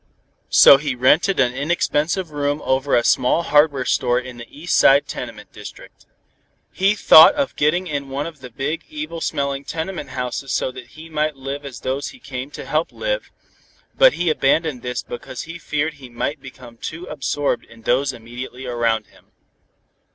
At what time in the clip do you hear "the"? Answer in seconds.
4.37-4.47, 8.39-8.49